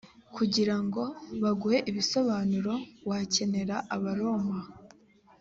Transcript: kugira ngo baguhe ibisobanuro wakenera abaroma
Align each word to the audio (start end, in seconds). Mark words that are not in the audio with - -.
kugira 0.35 0.75
ngo 0.85 1.03
baguhe 1.41 1.77
ibisobanuro 1.89 2.73
wakenera 3.09 3.75
abaroma 3.95 4.59